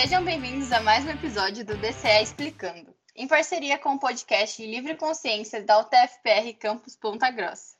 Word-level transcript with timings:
Sejam 0.00 0.24
bem-vindos 0.24 0.72
a 0.72 0.80
mais 0.80 1.04
um 1.04 1.10
episódio 1.10 1.62
do 1.62 1.76
DCE 1.76 2.22
Explicando, 2.22 2.96
em 3.14 3.28
parceria 3.28 3.76
com 3.76 3.96
o 3.96 3.98
podcast 3.98 4.64
Livre 4.64 4.96
Consciência 4.96 5.62
da 5.62 5.78
UTFPR 5.78 6.54
Campus 6.58 6.96
Ponta 6.96 7.30
Grossa. 7.30 7.76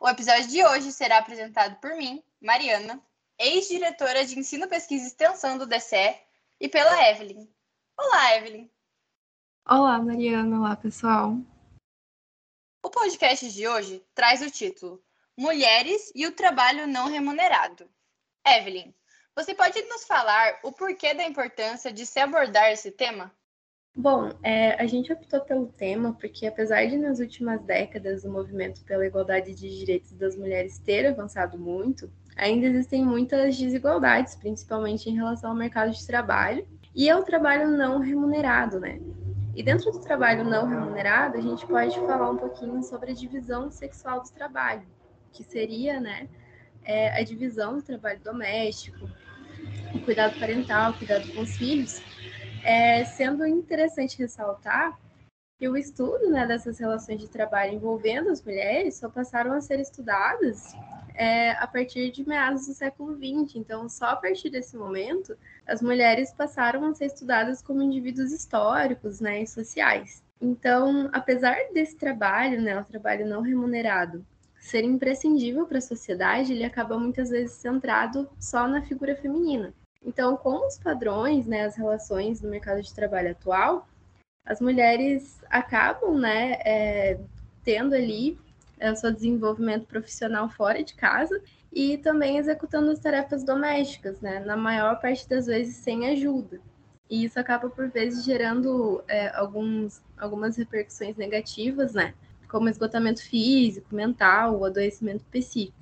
O 0.00 0.08
episódio 0.08 0.46
de 0.46 0.64
hoje 0.64 0.92
será 0.92 1.18
apresentado 1.18 1.74
por 1.80 1.96
mim, 1.96 2.22
Mariana, 2.40 3.02
ex-diretora 3.36 4.24
de 4.24 4.38
Ensino, 4.38 4.68
Pesquisa 4.68 5.02
e 5.02 5.06
Extensão 5.08 5.58
do 5.58 5.66
DCE, 5.66 6.16
e 6.60 6.68
pela 6.68 7.10
Evelyn. 7.10 7.48
Olá, 7.98 8.36
Evelyn. 8.36 8.70
Olá, 9.68 9.98
Mariana. 9.98 10.56
Olá, 10.56 10.76
pessoal. 10.76 11.36
O 12.80 12.90
podcast 12.90 13.52
de 13.52 13.66
hoje 13.66 14.00
traz 14.14 14.40
o 14.40 14.48
título 14.52 15.02
Mulheres 15.36 16.12
e 16.14 16.28
o 16.28 16.32
Trabalho 16.32 16.86
Não 16.86 17.08
Remunerado. 17.08 17.90
Evelyn, 18.46 18.94
você 19.42 19.54
pode 19.54 19.80
nos 19.88 20.04
falar 20.04 20.58
o 20.62 20.70
porquê 20.70 21.14
da 21.14 21.24
importância 21.24 21.90
de 21.90 22.04
se 22.04 22.20
abordar 22.20 22.70
esse 22.70 22.90
tema? 22.90 23.32
Bom, 23.96 24.30
é, 24.42 24.74
a 24.74 24.86
gente 24.86 25.10
optou 25.12 25.40
pelo 25.40 25.66
tema 25.66 26.12
porque, 26.20 26.46
apesar 26.46 26.86
de 26.86 26.98
nas 26.98 27.20
últimas 27.20 27.62
décadas 27.62 28.22
o 28.22 28.30
movimento 28.30 28.84
pela 28.84 29.06
igualdade 29.06 29.54
de 29.54 29.78
direitos 29.78 30.12
das 30.12 30.36
mulheres 30.36 30.78
ter 30.78 31.06
avançado 31.06 31.58
muito, 31.58 32.12
ainda 32.36 32.66
existem 32.66 33.02
muitas 33.02 33.56
desigualdades, 33.56 34.36
principalmente 34.36 35.08
em 35.08 35.16
relação 35.16 35.50
ao 35.50 35.56
mercado 35.56 35.90
de 35.90 36.06
trabalho 36.06 36.68
e 36.94 37.08
ao 37.08 37.24
trabalho 37.24 37.70
não 37.70 37.98
remunerado, 37.98 38.78
né? 38.78 39.00
E 39.56 39.62
dentro 39.62 39.90
do 39.90 40.00
trabalho 40.00 40.44
não 40.44 40.68
remunerado, 40.68 41.38
a 41.38 41.40
gente 41.40 41.66
pode 41.66 41.98
falar 42.00 42.30
um 42.30 42.36
pouquinho 42.36 42.82
sobre 42.82 43.10
a 43.10 43.14
divisão 43.14 43.70
sexual 43.70 44.22
do 44.22 44.30
trabalho, 44.30 44.86
que 45.32 45.42
seria, 45.42 45.98
né, 45.98 46.28
é, 46.84 47.18
a 47.18 47.22
divisão 47.22 47.76
do 47.76 47.82
trabalho 47.82 48.20
doméstico, 48.20 49.08
o 49.94 50.00
cuidado 50.00 50.38
parental, 50.38 50.92
o 50.92 50.98
cuidado 50.98 51.32
com 51.32 51.40
os 51.42 51.56
filhos, 51.56 52.02
é, 52.64 53.04
sendo 53.04 53.46
interessante 53.46 54.18
ressaltar 54.18 54.98
que 55.58 55.68
o 55.68 55.76
estudo 55.76 56.30
né, 56.30 56.46
dessas 56.46 56.78
relações 56.78 57.20
de 57.20 57.28
trabalho 57.28 57.74
envolvendo 57.74 58.30
as 58.30 58.42
mulheres 58.42 58.96
só 58.96 59.08
passaram 59.08 59.52
a 59.52 59.60
ser 59.60 59.78
estudadas 59.78 60.74
é, 61.14 61.50
a 61.52 61.66
partir 61.66 62.10
de 62.10 62.26
meados 62.26 62.66
do 62.66 62.72
século 62.72 63.14
XX. 63.14 63.56
Então, 63.56 63.86
só 63.86 64.06
a 64.06 64.16
partir 64.16 64.48
desse 64.48 64.74
momento, 64.74 65.36
as 65.66 65.82
mulheres 65.82 66.32
passaram 66.32 66.84
a 66.86 66.94
ser 66.94 67.06
estudadas 67.06 67.60
como 67.60 67.82
indivíduos 67.82 68.32
históricos 68.32 69.20
né, 69.20 69.42
e 69.42 69.46
sociais. 69.46 70.22
Então, 70.40 71.10
apesar 71.12 71.56
desse 71.74 71.94
trabalho, 71.96 72.62
né, 72.62 72.80
o 72.80 72.84
trabalho 72.84 73.26
não 73.26 73.42
remunerado, 73.42 74.24
ser 74.58 74.84
imprescindível 74.84 75.66
para 75.66 75.78
a 75.78 75.82
sociedade, 75.82 76.52
ele 76.52 76.64
acaba 76.64 76.98
muitas 76.98 77.28
vezes 77.28 77.52
centrado 77.52 78.28
só 78.38 78.66
na 78.66 78.80
figura 78.80 79.14
feminina. 79.14 79.74
Então, 80.04 80.36
com 80.36 80.66
os 80.66 80.78
padrões, 80.78 81.46
né, 81.46 81.64
as 81.64 81.76
relações 81.76 82.40
no 82.40 82.48
mercado 82.48 82.82
de 82.82 82.92
trabalho 82.92 83.32
atual, 83.32 83.86
as 84.44 84.60
mulheres 84.60 85.38
acabam, 85.50 86.18
né, 86.18 86.58
é, 86.64 87.20
tendo 87.62 87.94
ali 87.94 88.38
é, 88.78 88.90
o 88.90 88.96
seu 88.96 89.12
desenvolvimento 89.12 89.86
profissional 89.86 90.48
fora 90.48 90.82
de 90.82 90.94
casa 90.94 91.40
e 91.72 91.98
também 91.98 92.38
executando 92.38 92.90
as 92.90 92.98
tarefas 92.98 93.44
domésticas, 93.44 94.20
né, 94.20 94.40
na 94.40 94.56
maior 94.56 95.00
parte 95.00 95.28
das 95.28 95.46
vezes 95.46 95.76
sem 95.76 96.08
ajuda. 96.08 96.60
E 97.08 97.24
isso 97.24 97.38
acaba, 97.38 97.68
por 97.68 97.88
vezes, 97.90 98.24
gerando 98.24 99.02
é, 99.06 99.28
alguns, 99.36 100.00
algumas 100.16 100.56
repercussões 100.56 101.16
negativas, 101.16 101.92
né, 101.92 102.14
como 102.48 102.68
esgotamento 102.68 103.22
físico, 103.22 103.94
mental, 103.94 104.58
o 104.58 104.64
adoecimento 104.64 105.24
psíquico. 105.26 105.79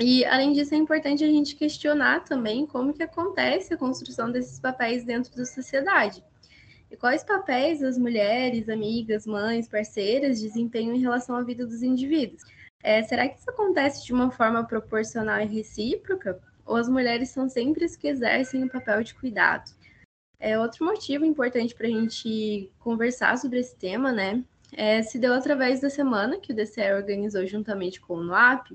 E, 0.00 0.24
além 0.24 0.52
disso, 0.52 0.74
é 0.74 0.76
importante 0.76 1.22
a 1.22 1.28
gente 1.28 1.54
questionar 1.54 2.24
também 2.24 2.66
como 2.66 2.92
que 2.92 3.02
acontece 3.02 3.72
a 3.72 3.76
construção 3.76 4.30
desses 4.30 4.58
papéis 4.58 5.04
dentro 5.04 5.34
da 5.36 5.44
sociedade. 5.44 6.22
E 6.90 6.96
quais 6.96 7.22
papéis 7.22 7.82
as 7.82 7.96
mulheres, 7.96 8.68
amigas, 8.68 9.26
mães, 9.26 9.68
parceiras 9.68 10.40
desempenham 10.40 10.94
em 10.94 11.00
relação 11.00 11.36
à 11.36 11.42
vida 11.42 11.64
dos 11.64 11.82
indivíduos? 11.82 12.42
É, 12.82 13.02
será 13.02 13.28
que 13.28 13.38
isso 13.38 13.48
acontece 13.48 14.04
de 14.04 14.12
uma 14.12 14.30
forma 14.30 14.64
proporcional 14.64 15.40
e 15.40 15.46
recíproca? 15.46 16.40
Ou 16.66 16.76
as 16.76 16.88
mulheres 16.88 17.30
são 17.30 17.48
sempre 17.48 17.84
as 17.84 17.96
que 17.96 18.08
exercem 18.08 18.64
o 18.64 18.70
papel 18.70 19.02
de 19.02 19.14
cuidado? 19.14 19.70
É, 20.40 20.58
outro 20.58 20.84
motivo 20.84 21.24
importante 21.24 21.74
para 21.74 21.86
a 21.86 21.90
gente 21.90 22.70
conversar 22.78 23.38
sobre 23.38 23.60
esse 23.60 23.76
tema, 23.76 24.12
né, 24.12 24.44
é, 24.72 25.02
se 25.02 25.18
deu 25.18 25.32
através 25.32 25.80
da 25.80 25.88
semana 25.88 26.38
que 26.38 26.52
o 26.52 26.54
DCE 26.54 26.92
organizou 26.92 27.46
juntamente 27.46 28.00
com 28.00 28.14
o 28.14 28.22
NUAP, 28.22 28.72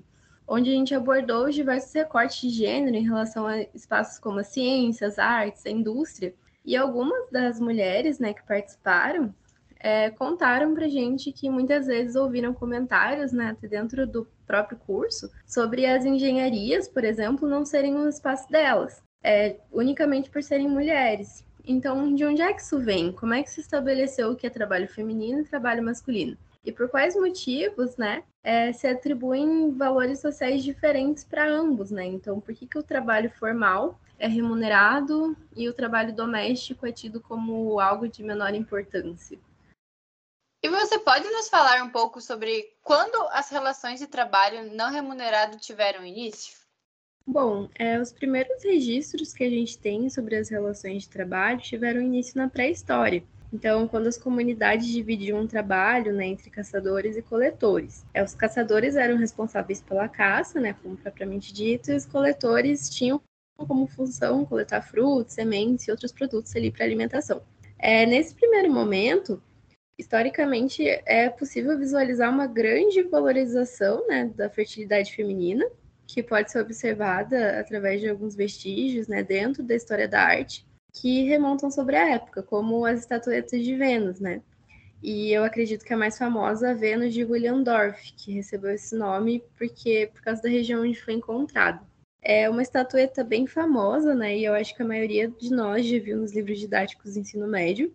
onde 0.50 0.72
a 0.72 0.74
gente 0.74 0.96
abordou 0.96 1.46
os 1.46 1.54
diversos 1.54 1.94
recortes 1.94 2.42
de 2.42 2.50
gênero 2.50 2.96
em 2.96 3.04
relação 3.04 3.46
a 3.46 3.62
espaços 3.74 4.18
como 4.18 4.40
a 4.40 4.44
ciência, 4.44 5.08
as 5.08 5.20
artes, 5.20 5.64
a 5.66 5.70
indústria, 5.70 6.34
e 6.66 6.76
algumas 6.76 7.30
das 7.32 7.60
mulheres 7.60 8.18
né, 8.18 8.34
que 8.34 8.44
participaram 8.44 9.34
é, 9.80 10.10
contaram 10.10 10.74
para 10.74 10.90
gente 10.90 11.32
que 11.32 11.50
muitas 11.50 11.88
vezes 11.88 12.16
ouviram 12.16 12.54
comentários 12.54 13.32
né, 13.32 13.56
dentro 13.62 14.06
do 14.06 14.28
próprio 14.46 14.78
curso 14.78 15.32
sobre 15.48 15.86
as 15.86 16.04
engenharias, 16.04 16.88
por 16.88 17.06
exemplo, 17.06 17.48
não 17.48 17.64
serem 17.64 17.96
um 17.96 18.10
espaço 18.10 18.52
delas, 18.52 19.02
é, 19.24 19.56
unicamente 19.72 20.30
por 20.30 20.44
serem 20.44 20.68
mulheres. 20.68 21.46
Então, 21.66 22.14
de 22.14 22.26
onde 22.26 22.42
é 22.42 22.52
que 22.52 22.62
isso 22.62 22.80
vem? 22.80 23.12
Como 23.12 23.34
é 23.34 23.44
que 23.44 23.50
se 23.50 23.62
estabeleceu 23.62 24.32
o 24.32 24.36
que 24.36 24.48
é 24.48 24.50
trabalho 24.50 24.88
feminino 24.88 25.42
e 25.42 25.46
trabalho 25.46 25.84
masculino? 25.84 26.36
E 26.70 26.72
por 26.72 26.88
quais 26.88 27.16
motivos, 27.16 27.98
né, 27.98 28.24
é, 28.44 28.72
se 28.72 28.86
atribuem 28.86 29.72
valores 29.72 30.20
sociais 30.20 30.64
diferentes 30.64 31.24
para 31.24 31.50
ambos, 31.50 31.90
né? 31.90 32.06
Então, 32.06 32.40
por 32.40 32.54
que, 32.54 32.68
que 32.68 32.78
o 32.78 32.84
trabalho 32.84 33.32
formal 33.32 34.00
é 34.20 34.28
remunerado 34.28 35.36
e 35.56 35.68
o 35.68 35.74
trabalho 35.74 36.14
doméstico 36.14 36.86
é 36.86 36.92
tido 36.92 37.20
como 37.20 37.80
algo 37.80 38.08
de 38.08 38.22
menor 38.22 38.54
importância? 38.54 39.40
E 40.62 40.70
você 40.70 41.00
pode 41.00 41.28
nos 41.32 41.50
falar 41.50 41.82
um 41.82 41.90
pouco 41.90 42.22
sobre 42.22 42.72
quando 42.84 43.16
as 43.32 43.50
relações 43.50 44.00
de 44.00 44.06
trabalho 44.06 44.72
não 44.76 44.92
remunerado 44.92 45.58
tiveram 45.58 46.06
início? 46.06 46.56
Bom, 47.26 47.68
é, 47.74 48.00
os 48.00 48.12
primeiros 48.12 48.64
registros 48.64 49.34
que 49.34 49.44
a 49.44 49.50
gente 49.50 49.76
tem 49.76 50.08
sobre 50.08 50.36
as 50.36 50.50
relações 50.50 51.02
de 51.02 51.10
trabalho 51.10 51.60
tiveram 51.62 52.00
início 52.00 52.38
na 52.38 52.48
pré-história. 52.48 53.24
Então, 53.52 53.88
quando 53.88 54.08
as 54.08 54.18
comunidades 54.18 54.88
dividiam 54.88 55.42
o 55.42 55.48
trabalho 55.48 56.14
né, 56.14 56.28
entre 56.28 56.50
caçadores 56.50 57.18
e 57.18 57.22
coletores. 57.22 58.06
É, 58.14 58.24
os 58.24 58.36
caçadores 58.36 58.96
eram 58.96 59.18
responsáveis 59.18 59.82
pela 59.82 60.08
caça, 60.08 60.60
né, 60.60 60.76
como 60.84 60.96
propriamente 60.96 61.52
dito, 61.52 61.92
e 61.92 61.96
os 61.96 62.06
coletores 62.06 62.90
tinham 62.90 63.20
como 63.58 63.88
função 63.88 64.46
coletar 64.46 64.82
frutos, 64.82 65.34
sementes 65.34 65.88
e 65.88 65.92
outros 65.92 66.12
produtos 66.12 66.56
ali 66.56 66.72
para 66.72 66.86
alimentação. 66.86 67.42
É, 67.78 68.06
nesse 68.06 68.36
primeiro 68.36 68.72
momento, 68.72 69.42
historicamente, 69.98 70.84
é 71.06 71.30
possível 71.30 71.78
visualizar 71.78 72.32
uma 72.32 72.48
grande 72.48 73.02
valorização 73.04 74.08
né, 74.08 74.32
da 74.36 74.50
fertilidade 74.50 75.14
feminina, 75.14 75.66
que 76.08 76.24
pode 76.24 76.52
ser 76.52 76.60
observada 76.60 77.60
através 77.60 78.02
de 78.02 78.10
alguns 78.10 78.36
vestígios 78.36 79.08
né, 79.08 79.24
dentro 79.24 79.62
da 79.62 79.76
história 79.76 80.08
da 80.08 80.22
arte, 80.22 80.66
que 80.94 81.24
remontam 81.24 81.70
sobre 81.70 81.96
a 81.96 82.10
época, 82.10 82.44
como 82.44 82.86
as 82.86 83.02
estatuetas 83.02 83.64
de 83.64 83.76
Vênus, 83.76 84.20
né? 84.20 84.42
E 85.02 85.32
eu 85.32 85.44
acredito 85.44 85.86
que 85.86 85.94
a 85.94 85.98
mais 85.98 86.18
famosa 86.18 86.68
é 86.68 86.72
a 86.72 86.74
Vênus 86.74 87.14
de 87.14 87.24
William 87.24 87.64
Dorff, 87.64 88.14
que 88.14 88.34
recebeu 88.34 88.72
esse 88.72 88.96
nome 88.96 89.44
porque 89.58 90.10
por 90.14 90.22
causa 90.22 90.42
da 90.42 90.50
região 90.50 90.82
onde 90.82 91.00
foi 91.00 91.14
encontrado. 91.14 91.86
É 92.22 92.50
uma 92.50 92.62
estatueta 92.62 93.24
bem 93.24 93.48
famosa, 93.48 94.14
né? 94.14 94.38
E 94.38 94.44
eu 94.44 94.54
acho 94.54 94.76
que 94.76 94.82
a 94.82 94.86
maioria 94.86 95.30
de 95.30 95.52
nós 95.52 95.86
já 95.86 96.00
viu 96.00 96.18
nos 96.18 96.34
livros 96.34 96.60
didáticos 96.60 97.14
do 97.14 97.20
ensino 97.20 97.48
médio, 97.48 97.94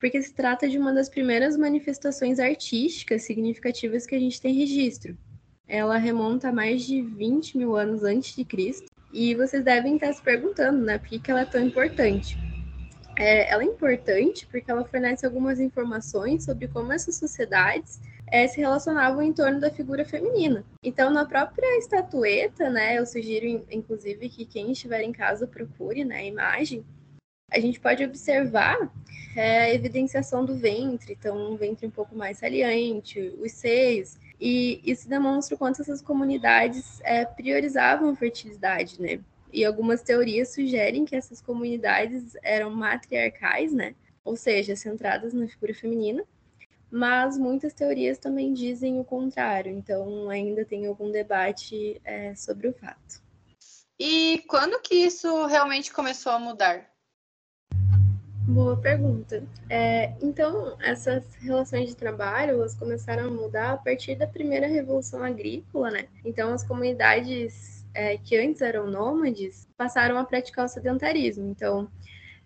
porque 0.00 0.22
se 0.22 0.34
trata 0.34 0.66
de 0.68 0.78
uma 0.78 0.92
das 0.92 1.10
primeiras 1.10 1.56
manifestações 1.56 2.40
artísticas 2.40 3.22
significativas 3.22 4.06
que 4.06 4.14
a 4.14 4.18
gente 4.18 4.40
tem 4.40 4.54
registro. 4.54 5.16
Ela 5.68 5.98
remonta 5.98 6.48
a 6.48 6.52
mais 6.52 6.82
de 6.82 7.02
20 7.02 7.58
mil 7.58 7.76
anos 7.76 8.02
antes 8.02 8.34
de 8.34 8.44
Cristo, 8.44 8.90
e 9.12 9.34
vocês 9.34 9.62
devem 9.62 9.96
estar 9.96 10.12
se 10.12 10.22
perguntando, 10.22 10.84
né, 10.84 10.98
por 10.98 11.08
que, 11.08 11.18
que 11.18 11.30
ela 11.30 11.42
é 11.42 11.44
tão 11.44 11.62
importante? 11.62 12.38
É, 13.16 13.50
ela 13.50 13.62
é 13.62 13.66
importante 13.66 14.46
porque 14.46 14.70
ela 14.70 14.84
fornece 14.84 15.26
algumas 15.26 15.60
informações 15.60 16.44
sobre 16.44 16.66
como 16.68 16.92
essas 16.92 17.16
sociedades 17.16 18.00
é, 18.26 18.48
se 18.48 18.58
relacionavam 18.58 19.20
em 19.20 19.32
torno 19.32 19.60
da 19.60 19.70
figura 19.70 20.04
feminina. 20.04 20.64
Então, 20.82 21.10
na 21.10 21.26
própria 21.26 21.78
estatueta, 21.78 22.70
né, 22.70 22.98
eu 22.98 23.04
sugiro, 23.04 23.66
inclusive, 23.70 24.28
que 24.30 24.46
quem 24.46 24.72
estiver 24.72 25.02
em 25.02 25.12
casa 25.12 25.46
procure 25.46 26.02
né, 26.02 26.16
a 26.16 26.24
imagem, 26.24 26.84
a 27.50 27.60
gente 27.60 27.78
pode 27.78 28.02
observar 28.02 28.90
é, 29.36 29.64
a 29.64 29.74
evidenciação 29.74 30.44
do 30.44 30.54
ventre, 30.54 31.16
então 31.18 31.52
um 31.52 31.56
ventre 31.56 31.86
um 31.86 31.90
pouco 31.90 32.16
mais 32.16 32.38
saliente, 32.38 33.34
os 33.38 33.52
seios, 33.52 34.16
e 34.44 34.80
isso 34.84 35.08
demonstra 35.08 35.54
o 35.54 35.58
quanto 35.58 35.82
essas 35.82 36.02
comunidades 36.02 37.00
é, 37.04 37.24
priorizavam 37.24 38.10
a 38.10 38.16
fertilidade, 38.16 39.00
né? 39.00 39.20
E 39.52 39.64
algumas 39.64 40.02
teorias 40.02 40.52
sugerem 40.52 41.04
que 41.04 41.14
essas 41.14 41.40
comunidades 41.40 42.36
eram 42.42 42.68
matriarcais, 42.68 43.72
né? 43.72 43.94
Ou 44.24 44.34
seja, 44.34 44.74
centradas 44.74 45.32
na 45.32 45.46
figura 45.46 45.72
feminina, 45.72 46.24
mas 46.90 47.38
muitas 47.38 47.72
teorias 47.72 48.18
também 48.18 48.52
dizem 48.52 48.98
o 48.98 49.04
contrário, 49.04 49.70
então 49.70 50.28
ainda 50.28 50.64
tem 50.64 50.86
algum 50.86 51.12
debate 51.12 52.00
é, 52.04 52.34
sobre 52.34 52.66
o 52.66 52.72
fato. 52.72 53.22
E 53.96 54.42
quando 54.48 54.80
que 54.80 54.96
isso 54.96 55.46
realmente 55.46 55.92
começou 55.92 56.32
a 56.32 56.40
mudar? 56.40 56.91
Boa 58.52 58.76
pergunta. 58.76 59.42
É, 59.70 60.12
então, 60.20 60.76
essas 60.82 61.24
relações 61.36 61.88
de 61.88 61.96
trabalho 61.96 62.50
elas 62.50 62.74
começaram 62.74 63.28
a 63.28 63.30
mudar 63.30 63.72
a 63.72 63.76
partir 63.78 64.14
da 64.14 64.26
primeira 64.26 64.66
revolução 64.66 65.24
agrícola, 65.24 65.90
né? 65.90 66.06
Então, 66.22 66.52
as 66.52 66.62
comunidades 66.62 67.86
é, 67.94 68.18
que 68.18 68.36
antes 68.36 68.60
eram 68.60 68.90
nômades 68.90 69.66
passaram 69.74 70.18
a 70.18 70.24
praticar 70.24 70.66
o 70.66 70.68
sedentarismo. 70.68 71.48
Então, 71.48 71.88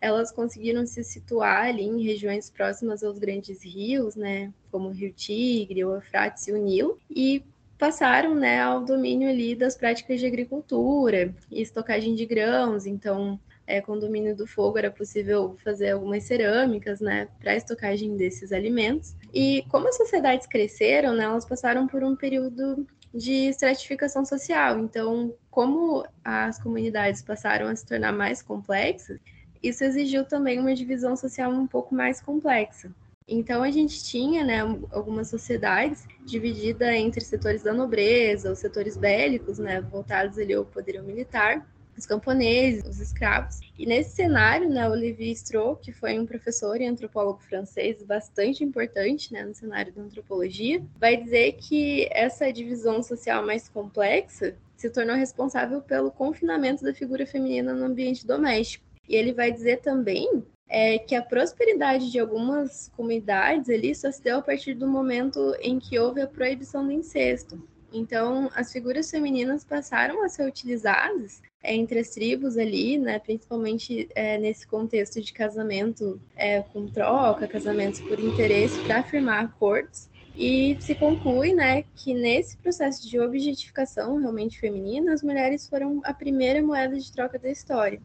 elas 0.00 0.30
conseguiram 0.30 0.86
se 0.86 1.02
situar 1.02 1.66
ali 1.66 1.82
em 1.82 2.00
regiões 2.00 2.48
próximas 2.48 3.02
aos 3.02 3.18
grandes 3.18 3.64
rios, 3.64 4.14
né? 4.14 4.52
Como 4.70 4.90
o 4.90 4.92
Rio 4.92 5.12
Tigre, 5.12 5.84
o 5.84 5.96
Eufrates 5.96 6.46
e 6.46 6.52
o 6.52 6.56
Nilo, 6.56 7.00
e 7.10 7.44
passaram 7.76 8.32
né, 8.32 8.60
ao 8.62 8.84
domínio 8.84 9.28
ali 9.28 9.56
das 9.56 9.76
práticas 9.76 10.20
de 10.20 10.26
agricultura 10.26 11.34
e 11.50 11.60
estocagem 11.60 12.14
de 12.14 12.24
grãos. 12.24 12.86
Então, 12.86 13.40
é, 13.66 13.80
com 13.80 13.92
o 13.92 14.00
domínio 14.00 14.36
do 14.36 14.46
fogo 14.46 14.78
era 14.78 14.90
possível 14.90 15.56
fazer 15.64 15.90
algumas 15.90 16.22
cerâmicas 16.24 17.00
né, 17.00 17.28
para 17.40 17.56
estocagem 17.56 18.16
desses 18.16 18.52
alimentos. 18.52 19.16
E 19.34 19.64
como 19.68 19.88
as 19.88 19.96
sociedades 19.96 20.46
cresceram, 20.46 21.14
né, 21.14 21.24
elas 21.24 21.44
passaram 21.44 21.86
por 21.86 22.04
um 22.04 22.14
período 22.14 22.86
de 23.12 23.48
estratificação 23.48 24.24
social. 24.24 24.78
Então, 24.78 25.34
como 25.50 26.04
as 26.24 26.62
comunidades 26.62 27.22
passaram 27.22 27.66
a 27.66 27.74
se 27.74 27.84
tornar 27.84 28.12
mais 28.12 28.42
complexas, 28.42 29.18
isso 29.62 29.82
exigiu 29.82 30.24
também 30.24 30.60
uma 30.60 30.74
divisão 30.74 31.16
social 31.16 31.50
um 31.50 31.66
pouco 31.66 31.94
mais 31.94 32.20
complexa. 32.20 32.90
Então 33.28 33.62
a 33.64 33.70
gente 33.72 34.04
tinha 34.04 34.44
né, 34.44 34.60
algumas 34.92 35.28
sociedades 35.28 36.06
divididas 36.24 36.90
entre 36.90 37.24
setores 37.24 37.64
da 37.64 37.72
nobreza, 37.72 38.52
os 38.52 38.60
setores 38.60 38.96
bélicos, 38.96 39.58
né, 39.58 39.80
voltados 39.80 40.38
ali 40.38 40.54
ao 40.54 40.64
poderio 40.64 41.02
militar, 41.02 41.66
os 41.96 42.06
camponeses, 42.06 42.84
os 42.84 43.00
escravos. 43.00 43.60
E 43.78 43.86
nesse 43.86 44.16
cenário, 44.16 44.68
né, 44.68 44.88
o 44.88 44.92
Levi 44.92 45.30
Strauss, 45.32 45.78
que 45.80 45.92
foi 45.92 46.18
um 46.18 46.26
professor 46.26 46.80
e 46.80 46.86
antropólogo 46.86 47.40
francês 47.40 48.02
bastante 48.02 48.62
importante 48.62 49.32
né, 49.32 49.44
no 49.44 49.54
cenário 49.54 49.92
da 49.92 50.02
antropologia, 50.02 50.82
vai 50.98 51.16
dizer 51.16 51.52
que 51.52 52.08
essa 52.10 52.52
divisão 52.52 53.02
social 53.02 53.44
mais 53.44 53.68
complexa 53.68 54.56
se 54.76 54.90
tornou 54.90 55.16
responsável 55.16 55.80
pelo 55.80 56.10
confinamento 56.10 56.84
da 56.84 56.94
figura 56.94 57.26
feminina 57.26 57.72
no 57.72 57.86
ambiente 57.86 58.26
doméstico. 58.26 58.84
E 59.08 59.14
ele 59.14 59.32
vai 59.32 59.50
dizer 59.50 59.78
também 59.80 60.44
é 60.68 60.98
que 60.98 61.14
a 61.14 61.22
prosperidade 61.22 62.10
de 62.10 62.18
algumas 62.18 62.88
comunidades 62.96 63.70
ali 63.70 63.94
só 63.94 64.10
se 64.10 64.22
deu 64.22 64.38
a 64.38 64.42
partir 64.42 64.74
do 64.74 64.88
momento 64.88 65.54
em 65.60 65.78
que 65.78 65.98
houve 65.98 66.20
a 66.20 66.26
proibição 66.26 66.84
do 66.84 66.92
incesto. 66.92 67.62
Então, 67.92 68.50
as 68.54 68.72
figuras 68.72 69.10
femininas 69.10 69.64
passaram 69.64 70.22
a 70.24 70.28
ser 70.28 70.46
utilizadas 70.46 71.42
é, 71.62 71.74
entre 71.74 71.98
as 71.98 72.10
tribos 72.10 72.56
ali, 72.56 72.98
né, 72.98 73.18
principalmente 73.18 74.08
é, 74.14 74.38
nesse 74.38 74.66
contexto 74.66 75.20
de 75.20 75.32
casamento 75.32 76.20
é, 76.36 76.62
com 76.62 76.86
troca, 76.86 77.48
casamentos 77.48 78.00
por 78.00 78.18
interesse, 78.18 78.78
para 78.84 78.98
afirmar 79.00 79.44
acordos. 79.44 80.08
E 80.36 80.76
se 80.80 80.94
conclui 80.94 81.54
né, 81.54 81.84
que 81.94 82.12
nesse 82.12 82.58
processo 82.58 83.08
de 83.08 83.18
objetificação 83.18 84.18
realmente 84.18 84.60
feminina, 84.60 85.14
as 85.14 85.22
mulheres 85.22 85.66
foram 85.66 86.02
a 86.04 86.12
primeira 86.12 86.62
moeda 86.62 86.98
de 86.98 87.10
troca 87.10 87.38
da 87.38 87.50
história. 87.50 88.00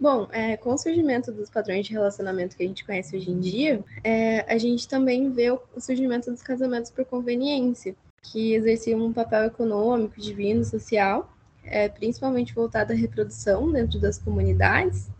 Bom, 0.00 0.26
é, 0.32 0.56
com 0.56 0.74
o 0.74 0.78
surgimento 0.78 1.30
dos 1.30 1.48
padrões 1.48 1.86
de 1.86 1.92
relacionamento 1.92 2.56
que 2.56 2.64
a 2.64 2.66
gente 2.66 2.84
conhece 2.84 3.16
hoje 3.16 3.30
em 3.30 3.38
dia, 3.38 3.84
é, 4.02 4.40
a 4.52 4.58
gente 4.58 4.88
também 4.88 5.30
vê 5.30 5.52
o, 5.52 5.60
surgimento 5.78 6.32
dos 6.32 6.42
casamentos 6.42 6.90
por 6.90 7.04
conveniência, 7.04 7.94
que 8.24 8.54
exerciam 8.54 9.04
um 9.04 9.12
papel 9.12 9.44
econômico, 9.44 10.20
divino, 10.20 10.64
social, 10.64 11.32
é, 11.62 11.88
principalmente 11.88 12.54
voltado 12.54 12.92
à 12.92 12.96
reprodução 12.96 13.70
dentro 13.70 14.00
das 14.00 14.18
comunidades. 14.18 15.10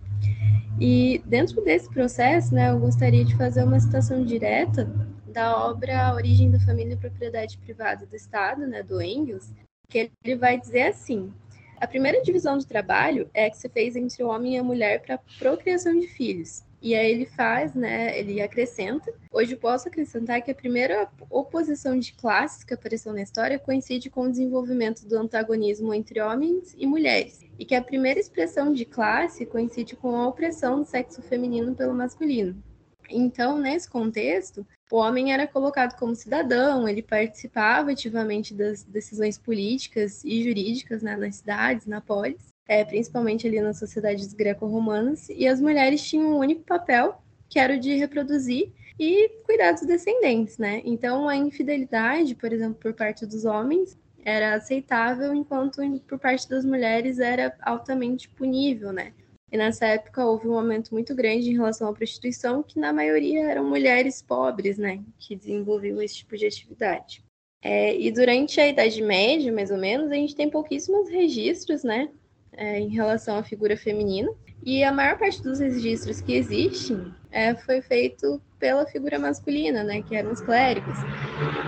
E 0.81 1.23
dentro 1.25 1.62
desse 1.62 1.89
processo, 1.89 2.55
né, 2.55 2.71
eu 2.71 2.79
gostaria 2.79 3.25
de 3.25 3.37
fazer 3.37 3.62
uma 3.62 3.79
citação 3.79 4.25
direta 4.25 4.91
da 5.27 5.67
obra 5.67 6.09
A 6.09 6.15
Origem 6.15 6.51
da 6.51 6.59
Família 6.61 6.95
e 6.95 6.97
Propriedade 6.97 7.59
Privada 7.59 8.06
do 8.06 8.17
Estado, 8.17 8.67
né, 8.67 8.83
do 8.83 9.01
Engels, 9.01 9.53
que 9.89 10.11
ele 10.25 10.37
vai 10.37 10.59
dizer 10.59 10.89
assim: 10.89 11.33
a 11.77 11.87
primeira 11.87 12.23
divisão 12.23 12.56
de 12.59 12.67
trabalho 12.67 13.29
é 13.35 13.47
a 13.47 13.51
que 13.51 13.59
se 13.59 13.69
fez 13.69 13.95
entre 13.95 14.23
o 14.23 14.29
homem 14.29 14.55
e 14.55 14.59
a 14.59 14.65
mulher 14.65 15.03
para 15.03 15.19
procriação 15.39 15.99
de 15.99 16.06
filhos. 16.09 16.65
E 16.84 16.94
aí 16.94 17.10
ele 17.10 17.25
faz, 17.25 17.75
né, 17.75 18.19
ele 18.19 18.42
acrescenta. 18.42 19.10
Hoje 19.32 19.56
posso 19.56 19.88
acrescentar 19.88 20.42
que 20.42 20.50
a 20.50 20.54
primeira 20.54 21.08
oposição 21.31 21.98
de 21.98 22.12
classes 22.12 22.62
que 22.62 22.75
apareceu 22.75 23.10
na 23.14 23.22
história 23.22 23.58
coincide 23.58 24.10
com 24.10 24.26
o 24.26 24.31
desenvolvimento 24.31 25.08
do 25.08 25.16
antagonismo 25.16 25.94
entre 25.94 26.20
homens 26.20 26.75
e 26.76 26.86
mulheres, 26.86 27.40
e 27.58 27.64
que 27.64 27.75
a 27.75 27.81
primeira 27.81 28.20
expressão 28.20 28.70
de 28.70 28.84
classe 28.84 29.46
coincide 29.46 29.96
com 29.96 30.14
a 30.14 30.28
opressão 30.28 30.81
do 30.81 30.84
sexo 30.84 31.22
feminino 31.22 31.75
pelo 31.75 31.94
masculino. 31.94 32.62
Então, 33.08 33.58
nesse 33.58 33.88
contexto, 33.88 34.66
o 34.92 34.96
homem 34.96 35.32
era 35.32 35.46
colocado 35.46 35.98
como 35.98 36.14
cidadão, 36.14 36.86
ele 36.86 37.02
participava 37.02 37.92
ativamente 37.92 38.52
das 38.52 38.82
decisões 38.82 39.38
políticas 39.38 40.22
e 40.22 40.44
jurídicas 40.44 41.02
né, 41.02 41.16
nas 41.16 41.36
cidades, 41.36 41.86
na 41.86 42.02
polis, 42.02 42.54
é, 42.66 42.84
principalmente 42.84 43.46
ali 43.46 43.61
nas 43.61 43.78
sociedades 43.78 44.32
greco-romanas, 44.32 45.28
e 45.28 45.46
as 45.46 45.61
mulheres 45.61 46.02
tinham 46.02 46.34
um 46.34 46.38
único 46.38 46.62
papel, 46.62 47.20
que 47.49 47.58
era 47.58 47.75
o 47.75 47.81
de 47.81 47.94
reproduzir 47.94 48.72
e 48.99 49.28
cuidar 49.44 49.72
dos 49.72 49.87
descendentes, 49.87 50.58
né? 50.58 50.81
Então, 50.84 51.28
a 51.28 51.37
infidelidade, 51.37 52.34
por 52.34 52.52
exemplo, 52.52 52.76
por 52.81 52.94
parte 52.94 53.26
dos 53.26 53.44
homens, 53.44 53.99
era 54.25 54.55
aceitável, 54.55 55.34
enquanto 55.34 55.81
por 56.08 56.19
parte 56.19 56.49
das 56.49 56.64
mulheres 56.64 57.19
era 57.19 57.55
altamente 57.61 58.28
punível, 58.28 58.93
né? 58.93 59.12
E 59.52 59.56
nessa 59.56 59.87
época 59.87 60.25
houve 60.26 60.49
um 60.49 60.58
aumento 60.58 60.93
muito 60.93 61.14
grande 61.14 61.50
em 61.50 61.55
relação 61.55 61.88
à 61.88 61.93
prostituição, 61.93 62.62
que 62.62 62.81
na 62.81 62.93
maioria 62.93 63.50
eram 63.50 63.69
mulheres 63.69 64.20
pobres, 64.20 64.78
né, 64.78 65.00
que 65.17 65.37
desenvolviam 65.37 66.02
esse 66.02 66.17
tipo 66.17 66.37
de 66.37 66.46
atividade. 66.46 67.25
É, 67.62 67.96
e 67.96 68.10
durante 68.10 68.60
a 68.60 68.67
Idade 68.67 69.00
Média, 69.00 69.52
mais 69.52 69.70
ou 69.70 69.78
menos, 69.78 70.10
a 70.10 70.14
gente 70.14 70.34
tem 70.34 70.50
pouquíssimos 70.50 71.08
registros, 71.08 71.84
né, 71.84 72.10
é, 72.56 72.79
em 72.79 72.89
relação 72.89 73.37
à 73.37 73.43
figura 73.43 73.77
feminina. 73.77 74.31
E 74.65 74.83
a 74.83 74.93
maior 74.93 75.19
parte 75.19 75.43
dos 75.43 75.61
registros 75.61 76.21
que 76.21 76.35
existem 76.35 77.12
é, 77.31 77.55
foi 77.55 77.83
feito 77.83 78.41
pela 78.59 78.87
figura 78.87 79.19
masculina, 79.19 79.85
né, 79.85 80.03
que 80.03 80.17
eram 80.17 80.33
os 80.33 80.41
clérigos. 80.41 80.97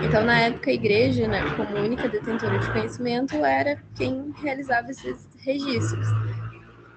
Então, 0.03 0.23
na 0.23 0.39
época, 0.39 0.71
a 0.71 0.73
igreja, 0.73 1.27
né, 1.27 1.41
como 1.55 1.77
única 1.77 2.09
detentora 2.09 2.57
de 2.57 2.71
conhecimento, 2.71 3.35
era 3.35 3.77
quem 3.95 4.33
realizava 4.41 4.89
esses 4.89 5.27
registros. 5.37 6.07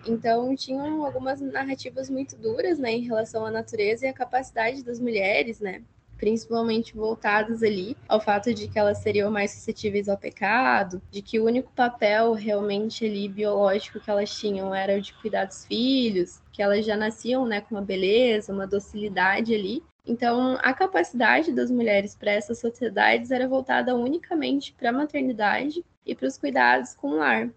Então, 0.06 0.56
tinham 0.56 1.04
algumas 1.04 1.40
narrativas 1.42 2.09
muito 2.09 2.35
duras, 2.37 2.78
né, 2.78 2.92
em 2.92 3.02
relação 3.02 3.44
à 3.44 3.50
natureza 3.50 4.06
e 4.06 4.09
à 4.09 4.12
capacidade 4.12 4.82
das 4.82 4.99
mulheres, 4.99 5.61
né, 5.61 5.82
principalmente 6.20 6.94
voltadas 6.94 7.62
ali 7.62 7.96
ao 8.06 8.20
fato 8.20 8.52
de 8.52 8.68
que 8.68 8.78
elas 8.78 8.98
seriam 8.98 9.30
mais 9.30 9.52
suscetíveis 9.52 10.06
ao 10.06 10.18
pecado, 10.18 11.00
de 11.10 11.22
que 11.22 11.40
o 11.40 11.46
único 11.46 11.72
papel 11.72 12.34
realmente 12.34 13.06
ali 13.06 13.26
biológico 13.26 13.98
que 13.98 14.10
elas 14.10 14.30
tinham 14.30 14.74
era 14.74 14.98
o 14.98 15.00
de 15.00 15.14
cuidar 15.14 15.46
dos 15.46 15.64
filhos, 15.64 16.42
que 16.52 16.62
elas 16.62 16.84
já 16.84 16.94
nasciam, 16.94 17.46
né, 17.46 17.62
com 17.62 17.74
uma 17.74 17.80
beleza, 17.80 18.52
uma 18.52 18.66
docilidade 18.66 19.54
ali. 19.54 19.82
Então, 20.04 20.58
a 20.60 20.74
capacidade 20.74 21.52
das 21.52 21.70
mulheres 21.70 22.14
para 22.14 22.32
essas 22.32 22.58
sociedades 22.58 23.30
era 23.30 23.48
voltada 23.48 23.96
unicamente 23.96 24.74
para 24.74 24.90
a 24.90 24.92
maternidade 24.92 25.82
e 26.04 26.14
para 26.14 26.28
os 26.28 26.36
cuidados 26.36 26.94
com 26.94 27.12
o 27.12 27.16
lar. 27.16 27.48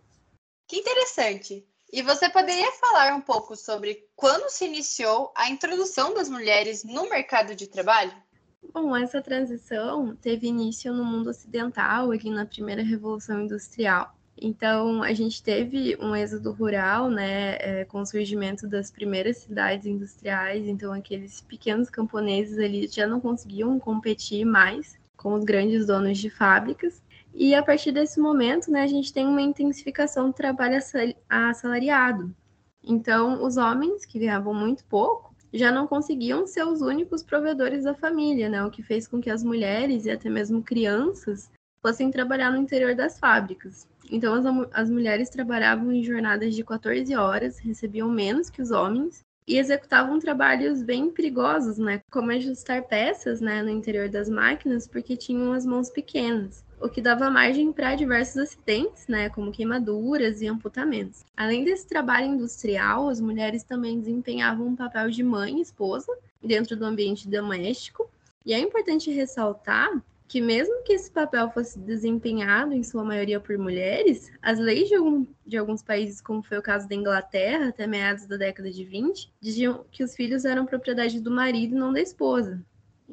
Que 0.67 0.77
interessante. 0.77 1.67
E 1.91 2.01
você 2.01 2.29
poderia 2.29 2.71
falar 2.73 3.13
um 3.13 3.21
pouco 3.21 3.57
sobre 3.57 4.07
quando 4.15 4.49
se 4.49 4.65
iniciou 4.65 5.33
a 5.35 5.49
introdução 5.49 6.13
das 6.13 6.29
mulheres 6.29 6.83
no 6.85 7.09
mercado 7.09 7.53
de 7.53 7.67
trabalho? 7.67 8.22
Bom, 8.71 8.95
essa 8.95 9.21
transição 9.21 10.15
teve 10.15 10.47
início 10.47 10.93
no 10.93 11.03
mundo 11.03 11.29
ocidental, 11.29 12.11
ali 12.11 12.29
na 12.29 12.45
primeira 12.45 12.83
revolução 12.83 13.41
industrial. 13.41 14.15
Então, 14.35 15.03
a 15.03 15.13
gente 15.13 15.43
teve 15.43 15.95
um 15.99 16.15
êxodo 16.15 16.51
rural, 16.51 17.09
né, 17.09 17.55
é, 17.59 17.85
com 17.85 18.01
o 18.01 18.05
surgimento 18.05 18.67
das 18.67 18.89
primeiras 18.89 19.37
cidades 19.37 19.85
industriais. 19.85 20.67
Então, 20.67 20.91
aqueles 20.91 21.41
pequenos 21.41 21.89
camponeses 21.89 22.57
ali 22.57 22.87
já 22.87 23.05
não 23.05 23.19
conseguiam 23.19 23.79
competir 23.79 24.43
mais 24.43 24.97
com 25.15 25.33
os 25.33 25.43
grandes 25.43 25.85
donos 25.85 26.17
de 26.17 26.29
fábricas. 26.29 27.01
E 27.33 27.55
a 27.55 27.63
partir 27.63 27.91
desse 27.91 28.19
momento, 28.19 28.71
né, 28.71 28.83
a 28.83 28.87
gente 28.87 29.13
tem 29.13 29.25
uma 29.25 29.41
intensificação 29.41 30.27
do 30.27 30.33
trabalho 30.33 30.79
assalariado. 31.29 32.35
Então, 32.83 33.43
os 33.43 33.55
homens, 33.55 34.05
que 34.05 34.19
ganhavam 34.19 34.53
muito 34.53 34.83
pouco, 34.85 35.32
já 35.53 35.71
não 35.71 35.85
conseguiam 35.85 36.47
ser 36.47 36.65
os 36.65 36.81
únicos 36.81 37.21
provedores 37.21 37.83
da 37.83 37.93
família, 37.93 38.49
né? 38.49 38.63
O 38.63 38.71
que 38.71 38.81
fez 38.81 39.07
com 39.07 39.21
que 39.21 39.29
as 39.29 39.43
mulheres 39.43 40.05
e 40.05 40.11
até 40.11 40.29
mesmo 40.29 40.63
crianças 40.63 41.51
fossem 41.81 42.09
trabalhar 42.09 42.51
no 42.51 42.57
interior 42.57 42.95
das 42.95 43.19
fábricas. 43.19 43.87
Então, 44.11 44.33
as, 44.33 44.45
as 44.73 44.89
mulheres 44.89 45.29
trabalhavam 45.29 45.91
em 45.91 46.03
jornadas 46.03 46.55
de 46.55 46.63
14 46.63 47.15
horas, 47.15 47.59
recebiam 47.59 48.09
menos 48.09 48.49
que 48.49 48.61
os 48.61 48.71
homens 48.71 49.23
e 49.45 49.57
executavam 49.57 50.19
trabalhos 50.19 50.81
bem 50.81 51.11
perigosos, 51.11 51.77
né? 51.77 52.01
Como 52.09 52.31
ajustar 52.31 52.83
peças 52.83 53.41
né, 53.41 53.61
no 53.61 53.69
interior 53.69 54.09
das 54.09 54.29
máquinas, 54.29 54.87
porque 54.87 55.15
tinham 55.15 55.53
as 55.53 55.65
mãos 55.65 55.89
pequenas 55.89 56.63
o 56.83 56.89
que 56.89 57.01
dava 57.01 57.31
margem 57.31 57.71
para 57.71 57.95
diversos 57.95 58.35
acidentes, 58.35 59.07
né, 59.07 59.29
como 59.29 59.53
queimaduras 59.53 60.41
e 60.41 60.47
amputamentos. 60.47 61.23
Além 61.35 61.63
desse 61.63 61.87
trabalho 61.87 62.27
industrial, 62.27 63.07
as 63.07 63.21
mulheres 63.21 63.63
também 63.63 64.01
desempenhavam 64.01 64.67
um 64.67 64.75
papel 64.75 65.09
de 65.09 65.23
mãe 65.23 65.59
e 65.59 65.61
esposa 65.61 66.11
dentro 66.43 66.75
do 66.75 66.83
ambiente 66.83 67.29
doméstico. 67.29 68.09
E 68.45 68.53
é 68.53 68.59
importante 68.59 69.09
ressaltar 69.09 69.89
que 70.27 70.41
mesmo 70.41 70.83
que 70.83 70.91
esse 70.91 71.09
papel 71.09 71.49
fosse 71.51 71.79
desempenhado 71.79 72.73
em 72.73 72.83
sua 72.83 73.03
maioria 73.03 73.39
por 73.39 73.57
mulheres, 73.57 74.29
as 74.41 74.59
leis 74.59 74.89
de, 74.89 74.95
algum, 74.95 75.25
de, 75.45 75.57
alguns 75.57 75.81
países, 75.81 76.19
como 76.19 76.43
foi 76.43 76.57
o 76.57 76.61
caso 76.61 76.89
da 76.89 76.95
Inglaterra, 76.95 77.69
até 77.69 77.87
meados 77.87 78.25
da 78.25 78.35
década 78.35 78.69
de 78.69 78.83
20, 78.83 79.31
diziam 79.39 79.85
que 79.89 80.03
os 80.03 80.15
filhos 80.15 80.43
eram 80.43 80.65
propriedade 80.65 81.21
do 81.21 81.31
marido 81.31 81.75
e 81.75 81.79
não 81.79 81.93
da 81.93 82.01
esposa. 82.01 82.61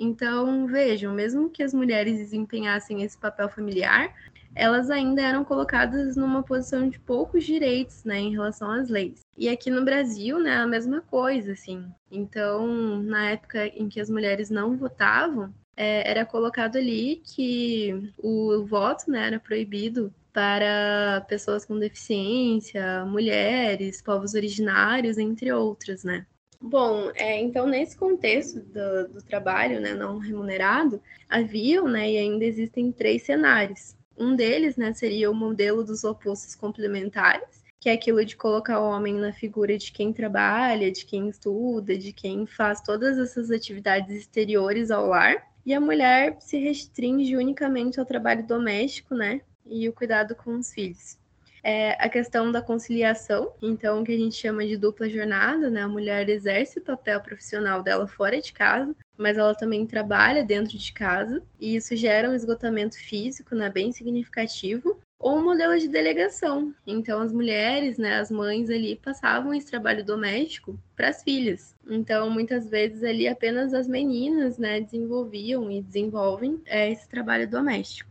Então, 0.03 0.67
vejam, 0.67 1.13
mesmo 1.13 1.51
que 1.51 1.63
as 1.63 1.75
mulheres 1.75 2.17
desempenhassem 2.17 3.03
esse 3.03 3.19
papel 3.19 3.51
familiar, 3.51 4.15
elas 4.55 4.89
ainda 4.89 5.21
eram 5.21 5.45
colocadas 5.45 6.17
numa 6.17 6.43
posição 6.43 6.89
de 6.89 6.99
poucos 6.99 7.45
direitos, 7.45 8.03
né, 8.03 8.19
em 8.19 8.33
relação 8.33 8.71
às 8.71 8.89
leis. 8.89 9.21
E 9.37 9.47
aqui 9.47 9.71
no 9.71 9.85
Brasil, 9.85 10.39
né, 10.39 10.57
a 10.57 10.67
mesma 10.67 11.03
coisa, 11.03 11.53
assim. 11.53 11.85
Então, 12.11 12.67
na 13.03 13.33
época 13.33 13.67
em 13.67 13.91
que 13.91 14.01
as 14.01 14.09
mulheres 14.09 14.49
não 14.49 14.75
votavam, 14.75 15.53
é, 15.77 16.11
era 16.11 16.25
colocado 16.25 16.77
ali 16.77 17.21
que 17.23 18.11
o 18.17 18.65
voto, 18.65 19.11
né, 19.11 19.27
era 19.27 19.39
proibido 19.39 20.11
para 20.33 21.27
pessoas 21.29 21.67
com 21.67 21.79
deficiência, 21.79 23.05
mulheres, 23.05 24.01
povos 24.01 24.33
originários, 24.33 25.19
entre 25.19 25.53
outros, 25.53 26.05
né? 26.05 26.25
Bom, 26.63 27.11
é, 27.15 27.41
então 27.41 27.67
nesse 27.67 27.97
contexto 27.97 28.61
do, 28.61 29.09
do 29.09 29.23
trabalho 29.23 29.81
né, 29.81 29.95
não 29.95 30.19
remunerado, 30.19 31.03
haviam 31.29 31.89
né, 31.89 32.11
e 32.11 32.19
ainda 32.19 32.45
existem 32.45 32.93
três 32.93 33.23
cenários. 33.23 33.97
Um 34.17 34.37
deles 34.37 34.77
né, 34.77 34.93
seria 34.93 35.31
o 35.31 35.35
modelo 35.35 35.83
dos 35.83 36.05
opostos 36.05 36.55
complementares, 36.55 37.65
que 37.81 37.89
é 37.89 37.95
aquilo 37.95 38.23
de 38.27 38.37
colocar 38.37 38.79
o 38.79 38.91
homem 38.91 39.15
na 39.15 39.33
figura 39.33 39.79
de 39.79 39.91
quem 39.91 40.13
trabalha, 40.13 40.93
de 40.93 41.07
quem 41.07 41.31
estuda, 41.31 41.97
de 41.97 42.13
quem 42.13 42.45
faz 42.45 42.83
todas 42.83 43.17
essas 43.17 43.51
atividades 43.51 44.15
exteriores 44.15 44.91
ao 44.91 45.07
lar, 45.07 45.51
e 45.65 45.73
a 45.73 45.81
mulher 45.81 46.37
se 46.41 46.59
restringe 46.59 47.37
unicamente 47.37 47.99
ao 47.99 48.05
trabalho 48.05 48.47
doméstico, 48.47 49.15
né, 49.15 49.41
e 49.65 49.89
o 49.89 49.95
cuidado 49.95 50.35
com 50.35 50.59
os 50.59 50.71
filhos 50.71 51.19
é 51.63 51.93
a 52.03 52.09
questão 52.09 52.51
da 52.51 52.63
conciliação, 52.63 53.53
então, 53.61 54.05
que 54.05 54.13
a 54.13 54.19
gente 54.19 54.35
chama 54.35 54.67
de 54.67 54.77
dupla 54.77 55.09
jornada, 55.09 55.71
né? 55.71 55.83
A 55.83 55.89
mulher 55.89 56.29
exerce 56.29 56.79
o 56.79 56.83
papel 56.83 57.21
profissional 57.21 57.83
dela 57.83 58.07
fora 58.07 58.41
de 58.41 58.53
casa, 58.53 58.95
mas 59.17 59.37
ela 59.37 59.55
também 59.55 59.87
trabalha 59.87 60.43
dentro 60.45 60.79
de 60.79 60.93
casa, 60.93 61.43
e 61.59 61.77
isso 61.77 61.95
gera 61.95 62.31
um 62.31 62.35
esgotamento 62.35 62.97
físico, 62.99 63.55
né, 63.55 63.69
bem 63.69 63.93
significativo, 63.93 64.99
ou 65.19 65.37
um 65.37 65.45
modelo 65.45 65.79
de 65.79 65.87
delegação. 65.87 66.75
Então, 66.87 67.21
as 67.21 67.31
mulheres, 67.31 67.99
né, 67.99 68.19
as 68.19 68.31
mães 68.31 68.71
ali, 68.71 68.97
passavam 68.97 69.53
esse 69.53 69.67
trabalho 69.67 70.03
doméstico 70.03 70.81
para 70.97 71.11
as 71.11 71.23
filhas. 71.23 71.77
Então, 71.89 72.31
muitas 72.31 72.71
vezes 72.71 73.05
ali 73.05 73.29
apenas 73.29 73.75
as 73.75 73.87
meninas, 73.87 74.57
né, 74.57 74.81
desenvolviam 74.81 75.71
e 75.71 75.83
desenvolvem 75.83 76.63
é, 76.65 76.91
esse 76.91 77.07
trabalho 77.07 77.47
doméstico. 77.47 78.10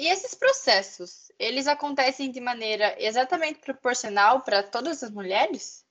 E 0.00 0.08
esses 0.08 0.34
processos, 0.34 1.30
eles 1.38 1.66
acontecem 1.66 2.30
de 2.30 2.40
maneira 2.40 2.96
exatamente 2.98 3.60
proporcional 3.60 4.40
para 4.40 4.62
todas 4.62 5.02
as 5.02 5.10
mulheres? 5.10 5.84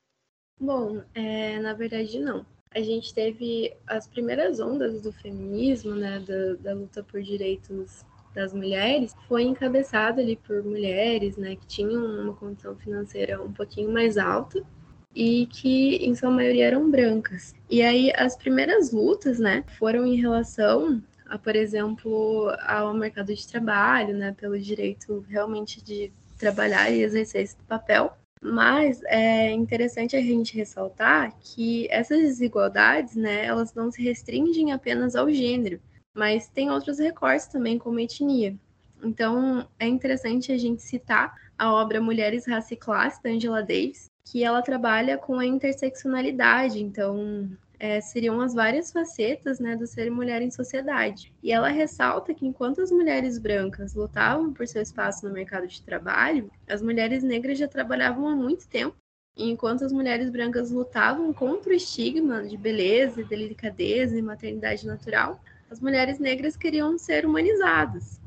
Bom, 0.59 1.03
é, 1.13 1.59
na 1.59 1.73
verdade 1.73 2.17
não. 2.17 2.43
A 2.71 2.81
gente 2.81 3.13
teve 3.13 3.71
as 3.85 4.07
primeiras 4.07 4.59
ondas 4.59 5.03
do 5.03 5.13
feminismo, 5.13 5.93
né, 5.93 6.19
da, 6.21 6.55
da 6.55 6.73
luta 6.73 7.03
por 7.03 7.21
direitos 7.21 8.03
das 8.33 8.51
mulheres, 8.51 9.15
foi 9.27 9.43
encabeçada 9.43 10.21
ali 10.21 10.37
por 10.37 10.63
mulheres, 10.63 11.37
né, 11.37 11.55
que 11.55 11.67
tinham 11.67 12.03
uma 12.03 12.33
condição 12.33 12.75
financeira 12.77 13.39
um 13.39 13.53
pouquinho 13.53 13.93
mais 13.93 14.17
alta 14.17 14.65
e 15.13 15.45
que 15.45 15.97
em 15.97 16.15
sua 16.15 16.31
maioria 16.31 16.65
eram 16.65 16.89
brancas. 16.89 17.53
E 17.69 17.83
aí 17.83 18.11
as 18.15 18.35
primeiras 18.35 18.91
lutas, 18.91 19.37
né, 19.37 19.63
foram 19.77 20.03
em 20.03 20.19
relação 20.19 20.99
a, 21.29 21.37
por 21.37 21.55
exemplo, 21.55 22.51
ao 22.65 22.93
mercado 22.93 23.33
de 23.33 23.47
trabalho, 23.47 24.17
né, 24.17 24.33
pelo 24.37 24.59
direito 24.59 25.23
realmente 25.29 25.81
de 25.83 26.11
trabalhar 26.37 26.89
e 26.89 27.01
exercer 27.01 27.43
esse 27.43 27.55
papel. 27.67 28.13
Mas 28.41 29.01
é 29.03 29.51
interessante 29.51 30.15
a 30.15 30.21
gente 30.21 30.55
ressaltar 30.55 31.37
que 31.41 31.87
essas 31.91 32.19
desigualdades, 32.19 33.15
né, 33.15 33.45
elas 33.45 33.73
não 33.73 33.91
se 33.91 34.01
restringem 34.01 34.71
apenas 34.71 35.15
ao 35.15 35.29
gênero, 35.29 35.79
mas 36.15 36.47
tem 36.47 36.71
outros 36.71 36.99
recortes 36.99 37.47
também, 37.47 37.77
como 37.77 37.99
etnia. 37.99 38.55
Então, 39.03 39.67
é 39.77 39.87
interessante 39.87 40.51
a 40.51 40.57
gente 40.57 40.81
citar 40.81 41.35
a 41.57 41.73
obra 41.73 42.01
Mulheres, 42.01 42.47
Raça 42.47 42.73
e 42.73 42.77
Classe, 42.77 43.21
da 43.21 43.29
Angela 43.29 43.61
Davis, 43.61 44.09
que 44.25 44.43
ela 44.43 44.61
trabalha 44.61 45.17
com 45.17 45.37
a 45.37 45.45
interseccionalidade. 45.45 46.81
Então, 46.81 47.49
é, 47.79 48.01
seriam 48.01 48.41
as 48.41 48.53
várias 48.53 48.91
facetas 48.91 49.59
né, 49.59 49.75
do 49.75 49.87
ser 49.87 50.11
mulher 50.11 50.41
em 50.41 50.51
sociedade. 50.51 51.33
E 51.41 51.51
ela 51.51 51.69
ressalta 51.69 52.33
que 52.33 52.45
enquanto 52.45 52.81
as 52.81 52.91
mulheres 52.91 53.39
brancas 53.39 53.95
lutavam 53.95 54.53
por 54.53 54.67
seu 54.67 54.81
espaço 54.81 55.25
no 55.25 55.33
mercado 55.33 55.65
de 55.65 55.81
trabalho, 55.81 56.51
as 56.67 56.81
mulheres 56.81 57.23
negras 57.23 57.57
já 57.57 57.67
trabalhavam 57.67 58.27
há 58.27 58.35
muito 58.35 58.67
tempo. 58.67 58.95
E 59.37 59.49
enquanto 59.49 59.85
as 59.85 59.93
mulheres 59.93 60.29
brancas 60.29 60.69
lutavam 60.69 61.31
contra 61.31 61.71
o 61.71 61.75
estigma 61.75 62.43
de 62.43 62.57
beleza, 62.57 63.23
delicadeza 63.23 64.17
e 64.17 64.21
maternidade 64.21 64.85
natural, 64.85 65.41
as 65.71 65.79
mulheres 65.79 66.19
negras 66.19 66.57
queriam 66.57 66.97
ser 66.97 67.25
humanizadas. 67.25 68.19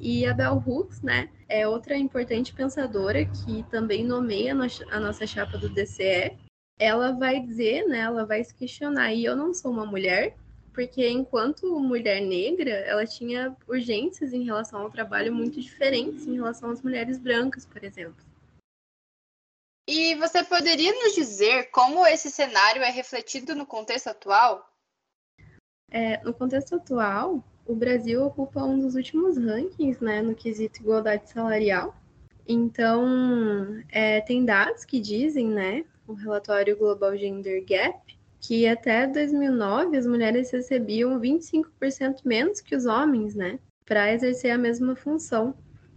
E 0.00 0.26
a 0.26 0.34
Bell 0.34 0.62
Hooks, 0.66 1.00
né, 1.02 1.28
é 1.48 1.66
outra 1.68 1.96
importante 1.96 2.52
pensadora 2.52 3.24
que 3.24 3.62
também 3.70 4.04
nomeia 4.04 4.54
a 4.90 5.00
nossa 5.00 5.26
chapa 5.26 5.56
do 5.56 5.68
DCE, 5.68 6.36
ela 6.78 7.12
vai 7.12 7.40
dizer, 7.40 7.86
né, 7.86 8.00
ela 8.00 8.26
vai 8.26 8.44
se 8.44 8.54
questionar, 8.54 9.12
e 9.12 9.24
eu 9.24 9.34
não 9.34 9.54
sou 9.54 9.70
uma 9.70 9.86
mulher, 9.86 10.36
porque 10.72 11.08
enquanto 11.08 11.80
mulher 11.80 12.20
negra, 12.20 12.70
ela 12.70 13.06
tinha 13.06 13.56
urgências 13.66 14.34
em 14.34 14.44
relação 14.44 14.82
ao 14.82 14.90
trabalho 14.90 15.34
muito 15.34 15.58
diferentes 15.60 16.26
em 16.26 16.34
relação 16.34 16.70
às 16.70 16.82
mulheres 16.82 17.18
brancas, 17.18 17.64
por 17.64 17.82
exemplo. 17.82 18.22
E 19.88 20.14
você 20.16 20.44
poderia 20.44 20.92
nos 20.92 21.14
dizer 21.14 21.70
como 21.70 22.06
esse 22.06 22.30
cenário 22.30 22.82
é 22.82 22.90
refletido 22.90 23.54
no 23.54 23.64
contexto 23.64 24.08
atual? 24.08 24.68
É, 25.90 26.22
no 26.24 26.34
contexto 26.34 26.74
atual, 26.74 27.42
o 27.64 27.74
Brasil 27.74 28.24
ocupa 28.24 28.62
um 28.62 28.78
dos 28.78 28.96
últimos 28.96 29.38
rankings 29.38 30.02
né, 30.04 30.20
no 30.20 30.34
quesito 30.34 30.80
igualdade 30.80 31.30
salarial. 31.30 31.96
Então, 32.46 33.82
é, 33.88 34.20
tem 34.20 34.44
dados 34.44 34.84
que 34.84 35.00
dizem 35.00 35.48
né, 35.48 35.84
o 36.06 36.14
relatório 36.14 36.76
Global 36.76 37.16
Gender 37.16 37.64
Gap, 37.66 38.16
que 38.40 38.66
até 38.66 39.06
2009 39.06 39.96
as 39.96 40.06
mulheres 40.06 40.50
recebiam 40.50 41.20
25% 41.20 42.20
menos 42.24 42.60
que 42.60 42.76
os 42.76 42.86
homens, 42.86 43.34
né, 43.34 43.58
para 43.84 44.12
exercer 44.12 44.50
a 44.50 44.58
mesma 44.58 44.94
função, 44.94 45.54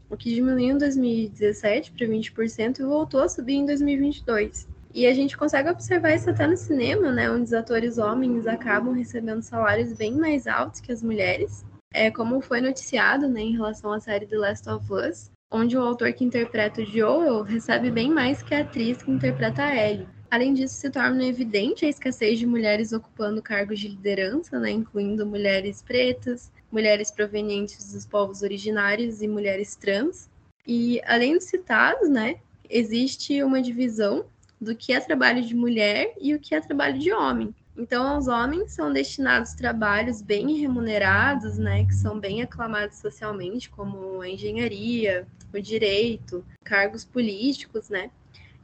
o 0.09 0.17
que 0.17 0.33
diminuiu 0.33 0.75
em 0.75 0.77
2017 0.77 1.91
para 1.91 2.07
20% 2.07 2.79
e 2.79 2.83
voltou 2.83 3.21
a 3.21 3.29
subir 3.29 3.55
em 3.55 3.65
2022. 3.65 4.67
E 4.93 5.05
a 5.05 5.13
gente 5.13 5.37
consegue 5.37 5.69
observar 5.69 6.15
isso 6.15 6.29
até 6.29 6.47
no 6.47 6.57
cinema, 6.57 7.11
né, 7.11 7.29
onde 7.29 7.43
os 7.43 7.53
atores 7.53 7.99
homens 7.99 8.47
acabam 8.47 8.93
recebendo 8.93 9.43
salários 9.43 9.93
bem 9.93 10.15
mais 10.15 10.47
altos 10.47 10.81
que 10.81 10.91
as 10.91 11.03
mulheres, 11.03 11.63
é 11.93 12.09
como 12.09 12.41
foi 12.41 12.61
noticiado, 12.61 13.27
né, 13.27 13.41
em 13.41 13.53
relação 13.53 13.91
à 13.91 13.99
série 13.99 14.25
The 14.25 14.37
Last 14.37 14.67
of 14.69 14.91
Us, 14.91 15.29
onde 15.51 15.75
o 15.75 15.81
autor 15.81 16.13
que 16.13 16.23
interpreta 16.23 16.81
o 16.81 16.85
Joel 16.85 17.41
recebe 17.41 17.89
bem 17.89 18.09
mais 18.09 18.43
que 18.43 18.53
a 18.53 18.61
atriz 18.61 19.01
que 19.01 19.11
interpreta 19.11 19.63
a 19.63 19.75
Ellie. 19.75 20.07
Além 20.29 20.53
disso, 20.53 20.75
se 20.75 20.91
torna 20.91 21.25
evidente 21.25 21.85
a 21.85 21.89
escassez 21.89 22.37
de 22.37 22.45
mulheres 22.45 22.93
ocupando 22.93 23.41
cargos 23.41 23.79
de 23.79 23.87
liderança, 23.87 24.59
né, 24.59 24.69
incluindo 24.69 25.25
mulheres 25.25 25.81
pretas, 25.81 26.51
mulheres 26.71 27.09
provenientes 27.09 27.93
dos 27.93 28.05
povos 28.05 28.43
originários 28.43 29.23
e 29.23 29.27
mulheres 29.27 29.75
trans. 29.75 30.29
E, 30.67 31.01
além 31.03 31.33
dos 31.33 31.45
citados, 31.45 32.09
né, 32.09 32.35
existe 32.69 33.41
uma 33.41 33.59
divisão 33.59 34.25
do 34.61 34.75
que 34.75 34.93
é 34.93 34.99
trabalho 34.99 35.41
de 35.41 35.55
mulher 35.55 36.13
e 36.21 36.35
o 36.35 36.39
que 36.39 36.53
é 36.53 36.61
trabalho 36.61 36.99
de 36.99 37.11
homem. 37.11 37.55
Então, 37.79 38.05
aos 38.05 38.27
homens 38.27 38.74
são 38.74 38.91
destinados 38.91 39.53
trabalhos 39.53 40.21
bem 40.21 40.57
remunerados, 40.57 41.57
né, 41.57 41.86
que 41.86 41.95
são 41.95 42.19
bem 42.19 42.41
aclamados 42.41 42.98
socialmente, 42.98 43.69
como 43.69 44.19
a 44.19 44.27
engenharia, 44.27 45.25
o 45.53 45.62
direito, 45.62 46.45
cargos 46.62 47.05
políticos, 47.05 47.88
né? 47.88 48.12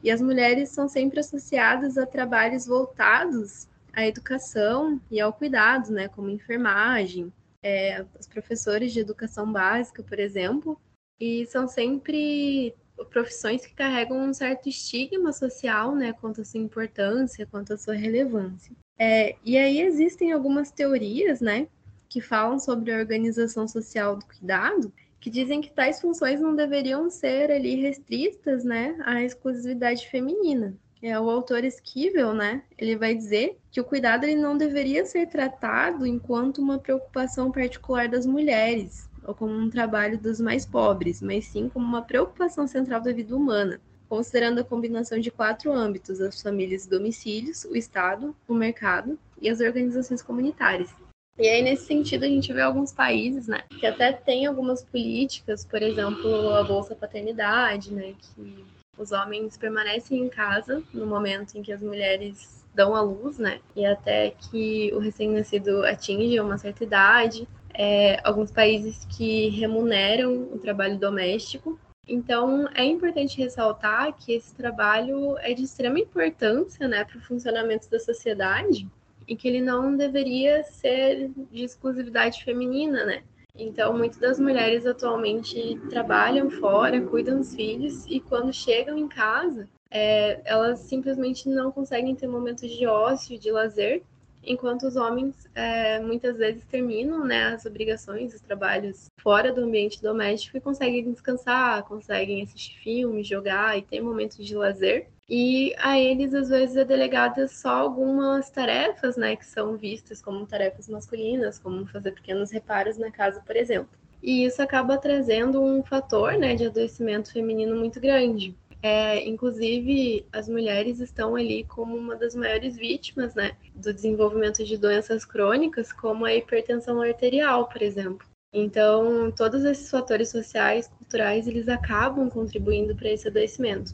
E 0.03 0.11
as 0.11 0.21
mulheres 0.21 0.67
são 0.67 0.89
sempre 0.89 1.21
associadas 1.21 1.97
a 1.97 2.05
trabalhos 2.05 2.65
voltados 2.65 3.69
à 3.93 4.05
educação 4.05 4.99
e 5.09 5.21
ao 5.21 5.31
cuidado, 5.31 5.93
né, 5.93 6.09
como 6.09 6.29
enfermagem, 6.29 7.31
é, 7.63 8.05
os 8.19 8.27
professores 8.27 8.91
de 8.91 8.99
educação 8.99 9.49
básica, 9.49 10.03
por 10.03 10.19
exemplo, 10.19 10.77
e 11.21 11.45
são 11.45 11.69
sempre 11.69 12.75
profissões 13.09 13.65
que 13.65 13.73
carregam 13.73 14.19
um 14.19 14.33
certo 14.33 14.67
estigma 14.67 15.31
social, 15.31 15.95
né, 15.95 16.11
quanto 16.11 16.41
à 16.41 16.43
sua 16.43 16.59
importância, 16.59 17.45
quanto 17.45 17.71
à 17.71 17.77
sua 17.77 17.93
relevância. 17.93 18.75
É, 18.97 19.35
e 19.43 19.57
aí 19.57 19.81
existem 19.81 20.31
algumas 20.31 20.71
teorias, 20.71 21.41
né, 21.41 21.67
que 22.07 22.21
falam 22.21 22.57
sobre 22.59 22.93
a 22.93 22.97
organização 22.97 23.67
social 23.67 24.15
do 24.15 24.25
cuidado 24.25 24.91
que 25.25 25.29
dizem 25.31 25.59
que 25.59 25.71
tais 25.71 25.99
funções 25.99 26.39
não 26.39 26.55
deveriam 26.55 27.09
ser 27.09 27.49
ali 27.49 27.77
restritas, 27.77 28.63
né, 28.63 28.95
à 29.03 29.23
exclusividade 29.23 30.07
feminina. 30.07 30.77
É, 31.01 31.19
o 31.19 31.31
autor 31.31 31.63
Esquivel, 31.63 32.31
né, 32.31 32.61
ele 32.77 32.95
vai 32.95 33.15
dizer 33.15 33.57
que 33.71 33.81
o 33.81 33.83
cuidado 33.83 34.23
ele 34.23 34.39
não 34.39 34.55
deveria 34.55 35.03
ser 35.03 35.27
tratado 35.27 36.05
enquanto 36.05 36.59
uma 36.59 36.77
preocupação 36.77 37.51
particular 37.51 38.07
das 38.07 38.23
mulheres, 38.23 39.09
ou 39.25 39.33
como 39.33 39.51
um 39.51 39.67
trabalho 39.67 40.19
dos 40.19 40.39
mais 40.39 40.63
pobres, 40.63 41.23
mas 41.23 41.45
sim 41.45 41.69
como 41.69 41.83
uma 41.83 42.03
preocupação 42.03 42.67
central 42.67 43.01
da 43.01 43.11
vida 43.11 43.35
humana, 43.35 43.81
considerando 44.15 44.59
a 44.59 44.63
combinação 44.63 45.19
de 45.19 45.29
quatro 45.29 45.73
âmbitos: 45.73 46.21
as 46.21 46.41
famílias 46.41 46.85
e 46.85 46.89
domicílios, 46.89 47.65
o 47.65 47.75
Estado, 47.75 48.33
o 48.47 48.53
mercado 48.53 49.19
e 49.41 49.49
as 49.49 49.59
organizações 49.59 50.21
comunitárias. 50.21 50.89
E 51.37 51.49
aí, 51.49 51.61
nesse 51.61 51.85
sentido, 51.85 52.23
a 52.23 52.29
gente 52.29 52.53
vê 52.53 52.61
alguns 52.61 52.93
países, 52.93 53.45
né, 53.45 53.63
que 53.77 53.85
até 53.85 54.13
tem 54.13 54.45
algumas 54.45 54.81
políticas, 54.85 55.65
por 55.65 55.81
exemplo, 55.81 56.49
a 56.51 56.63
Bolsa 56.63 56.95
Paternidade, 56.95 57.93
né, 57.93 58.13
que 58.17 58.63
os 58.97 59.11
homens 59.11 59.57
permanecem 59.57 60.17
em 60.17 60.29
casa 60.29 60.81
no 60.93 61.05
momento 61.05 61.57
em 61.57 61.61
que 61.61 61.73
as 61.73 61.81
mulheres 61.81 62.63
dão 62.73 62.95
à 62.95 63.01
luz, 63.01 63.37
né, 63.37 63.59
e 63.75 63.85
até 63.85 64.29
que 64.29 64.91
o 64.93 64.99
recém-nascido 64.99 65.83
atinge 65.83 66.39
uma 66.39 66.57
certa 66.57 66.85
idade. 66.85 67.45
É, 67.73 68.21
alguns 68.23 68.49
países 68.49 69.05
que 69.17 69.49
remuneram 69.49 70.33
o 70.53 70.57
trabalho 70.57 70.97
doméstico. 70.97 71.77
Então, 72.07 72.67
é 72.75 72.83
importante 72.83 73.37
ressaltar 73.37 74.13
que 74.13 74.33
esse 74.33 74.53
trabalho 74.53 75.37
é 75.39 75.53
de 75.53 75.63
extrema 75.63 75.99
importância 75.99 76.87
né, 76.87 77.03
para 77.03 77.17
o 77.17 77.21
funcionamento 77.21 77.89
da 77.89 77.99
sociedade 77.99 78.87
e 79.27 79.35
que 79.35 79.47
ele 79.47 79.61
não 79.61 79.95
deveria 79.95 80.63
ser 80.63 81.31
de 81.51 81.63
exclusividade 81.63 82.43
feminina, 82.43 83.05
né? 83.05 83.23
Então, 83.57 83.97
muitas 83.97 84.19
das 84.19 84.39
mulheres 84.39 84.85
atualmente 84.85 85.79
trabalham 85.89 86.49
fora, 86.51 87.01
cuidam 87.01 87.37
dos 87.37 87.55
filhos 87.55 88.05
e 88.05 88.19
quando 88.19 88.53
chegam 88.53 88.97
em 88.97 89.07
casa, 89.07 89.67
é, 89.89 90.41
elas 90.43 90.79
simplesmente 90.79 91.47
não 91.47 91.71
conseguem 91.71 92.15
ter 92.15 92.27
momentos 92.27 92.69
de 92.69 92.85
ócio, 92.85 93.39
de 93.39 93.49
lazer, 93.51 94.03
enquanto 94.45 94.83
os 94.83 94.95
homens 94.95 95.47
é, 95.53 95.99
muitas 95.99 96.37
vezes 96.37 96.63
terminam 96.65 97.25
né, 97.25 97.47
as 97.47 97.65
obrigações, 97.65 98.33
os 98.33 98.41
trabalhos 98.41 99.07
fora 99.21 99.51
do 99.51 99.61
ambiente 99.61 100.01
doméstico 100.01 100.57
e 100.57 100.61
conseguem 100.61 101.11
descansar, 101.11 101.83
conseguem 101.83 102.43
assistir 102.43 102.77
filmes, 102.79 103.27
jogar 103.27 103.77
e 103.77 103.81
ter 103.81 104.01
momentos 104.01 104.45
de 104.45 104.55
lazer 104.55 105.07
e 105.27 105.73
a 105.79 105.97
eles 105.99 106.33
às 106.35 106.49
vezes 106.49 106.77
é 106.77 106.85
delegada 106.85 107.47
só 107.47 107.69
algumas 107.69 108.49
tarefas, 108.51 109.17
né, 109.17 109.35
que 109.35 109.45
são 109.45 109.75
vistas 109.75 110.21
como 110.21 110.45
tarefas 110.45 110.87
masculinas, 110.87 111.57
como 111.57 111.87
fazer 111.87 112.11
pequenos 112.11 112.51
reparos 112.51 112.97
na 112.97 113.09
casa, 113.09 113.41
por 113.41 113.55
exemplo. 113.55 113.89
E 114.21 114.45
isso 114.45 114.61
acaba 114.61 114.97
trazendo 114.97 115.61
um 115.61 115.83
fator, 115.83 116.33
né, 116.33 116.55
de 116.55 116.65
adoecimento 116.65 117.31
feminino 117.31 117.75
muito 117.75 117.99
grande. 117.99 118.55
É, 118.81 119.27
inclusive, 119.27 120.25
as 120.31 120.47
mulheres 120.47 120.99
estão 120.99 121.35
ali 121.35 121.63
como 121.63 121.95
uma 121.95 122.15
das 122.15 122.35
maiores 122.35 122.75
vítimas, 122.75 123.33
né, 123.33 123.53
do 123.75 123.93
desenvolvimento 123.93 124.63
de 124.63 124.77
doenças 124.77 125.25
crônicas, 125.25 125.91
como 125.91 126.25
a 126.25 126.35
hipertensão 126.35 127.01
arterial, 127.01 127.67
por 127.67 127.81
exemplo. 127.81 128.27
Então, 128.53 129.31
todos 129.31 129.65
esses 129.65 129.89
fatores 129.89 130.29
sociais, 130.29 130.87
culturais, 130.87 131.47
eles 131.47 131.67
acabam 131.67 132.29
contribuindo 132.29 132.95
para 132.95 133.09
esse 133.09 133.27
adoecimento. 133.27 133.93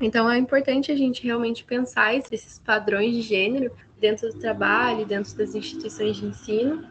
Então 0.00 0.30
é 0.30 0.38
importante 0.38 0.90
a 0.90 0.96
gente 0.96 1.24
realmente 1.24 1.64
pensar 1.64 2.14
esses 2.14 2.58
padrões 2.58 3.14
de 3.14 3.22
gênero 3.22 3.72
dentro 3.98 4.32
do 4.32 4.38
trabalho, 4.38 5.06
dentro 5.06 5.36
das 5.36 5.54
instituições 5.54 6.16
de 6.16 6.26
ensino 6.26 6.86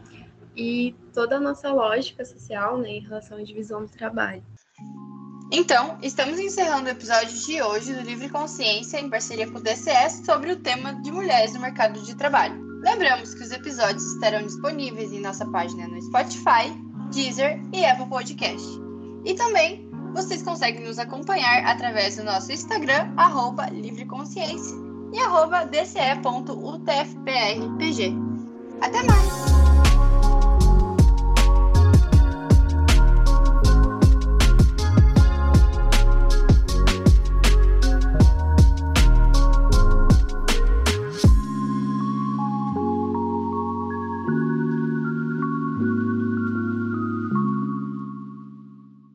e 0.55 0.95
toda 1.13 1.37
a 1.37 1.39
nossa 1.39 1.71
lógica 1.71 2.23
social 2.23 2.77
né, 2.77 2.89
em 2.89 2.99
relação 2.99 3.37
à 3.37 3.43
divisão 3.43 3.85
do 3.85 3.91
trabalho. 3.91 4.43
Então, 5.55 5.99
estamos 6.01 6.39
encerrando 6.39 6.87
o 6.87 6.89
episódio 6.91 7.37
de 7.37 7.61
hoje 7.61 7.93
do 7.93 8.01
Livre 8.01 8.27
Consciência 8.27 8.99
em 8.99 9.07
parceria 9.07 9.47
com 9.47 9.59
o 9.59 9.61
DCS 9.61 10.25
sobre 10.25 10.51
o 10.51 10.55
tema 10.55 10.95
de 11.03 11.11
mulheres 11.11 11.53
no 11.53 11.59
mercado 11.59 12.01
de 12.01 12.15
trabalho. 12.15 12.59
Lembramos 12.81 13.35
que 13.35 13.43
os 13.43 13.51
episódios 13.51 14.03
estarão 14.13 14.41
disponíveis 14.41 15.13
em 15.13 15.21
nossa 15.21 15.45
página 15.45 15.87
no 15.87 16.01
Spotify, 16.01 16.75
Deezer 17.13 17.61
e 17.71 17.85
Apple 17.85 18.07
Podcast. 18.07 18.67
E 19.25 19.35
também 19.35 19.87
vocês 20.15 20.41
conseguem 20.41 20.83
nos 20.87 20.97
acompanhar 20.97 21.63
através 21.67 22.15
do 22.15 22.23
nosso 22.23 22.51
Instagram, 22.51 23.13
arroba 23.15 23.69
livreconsciência 23.69 24.75
e 25.13 25.19
arroba 25.19 25.65
dce.utfprpg. 25.65 26.83
Até 28.81 29.03
mais! 29.03 29.72